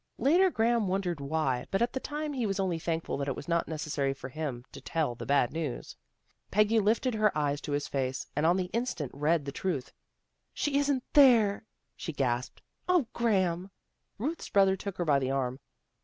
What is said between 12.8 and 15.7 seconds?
0, Graham!" Ruth's brother took her by the arm.